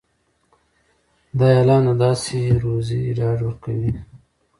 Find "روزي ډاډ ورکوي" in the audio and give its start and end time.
2.63-3.93